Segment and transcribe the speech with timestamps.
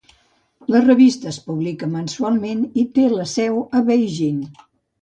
[0.75, 4.47] La revista es publica mensualment i té la seu a Beijing.